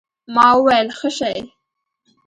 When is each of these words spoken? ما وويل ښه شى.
ما 0.33 0.47
وويل 0.57 0.87
ښه 0.97 1.09
شى. 1.17 1.35